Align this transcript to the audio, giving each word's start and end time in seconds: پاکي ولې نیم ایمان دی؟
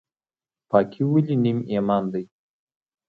پاکي 0.69 1.03
ولې 1.11 1.35
نیم 1.43 1.59
ایمان 1.71 2.03
دی؟ 2.13 2.25